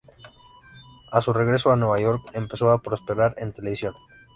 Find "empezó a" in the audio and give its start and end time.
2.33-2.81